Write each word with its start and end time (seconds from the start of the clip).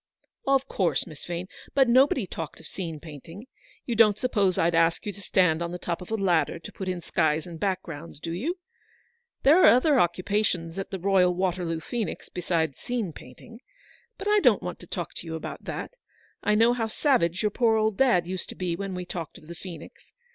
"Of 0.55 0.67
course, 0.67 1.05
Miss 1.05 1.23
Vane. 1.25 1.47
But 1.75 1.87
nobody 1.87 2.25
talked 2.25 2.59
of 2.59 2.65
scene 2.65 2.99
painting. 2.99 3.45
You 3.85 3.93
don't 3.93 4.17
suppose 4.17 4.57
I'd 4.57 4.73
ask 4.73 5.05
you 5.05 5.13
to 5.13 5.21
stand 5.21 5.61
on 5.61 5.71
the 5.71 5.77
top 5.77 6.01
of 6.01 6.09
a 6.09 6.15
ladder 6.15 6.57
to 6.57 6.71
put 6.71 6.89
in 6.89 7.01
skies 7.03 7.45
and 7.45 7.59
backgrounds, 7.59 8.19
do 8.19 8.31
you? 8.31 8.57
There 9.43 9.61
are 9.61 9.67
other 9.67 9.99
occupations 9.99 10.79
at 10.79 10.89
the 10.89 10.97
Royal 10.97 11.35
Waterloo 11.35 11.81
Phoenix 11.81 12.29
besides 12.29 12.79
scene 12.79 13.13
painting. 13.13 13.59
But 14.17 14.27
I 14.27 14.39
don't 14.39 14.63
want 14.63 14.79
to 14.79 14.87
talk 14.87 15.13
to 15.17 15.27
you 15.27 15.35
about 15.35 15.65
that: 15.65 15.91
I 16.41 16.55
know 16.55 16.73
how 16.73 16.87
savage 16.87 17.43
your 17.43 17.51
poor 17.51 17.75
old 17.77 17.95
dad 17.95 18.25
used 18.25 18.49
to 18.49 18.55
be 18.55 18.75
when 18.75 18.95
we 18.95 19.05
talked 19.05 19.37
of 19.37 19.45
the 19.45 19.53
Phoenix. 19.53 20.13